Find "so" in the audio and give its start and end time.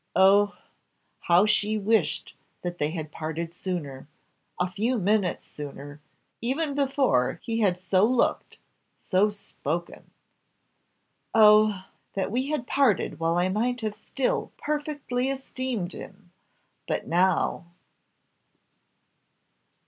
7.79-8.03, 8.97-9.29